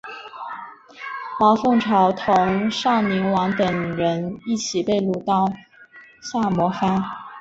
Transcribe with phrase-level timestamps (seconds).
[1.39, 5.45] 毛凤朝同尚宁王等人一起被掳到
[6.23, 6.99] 萨摩藩。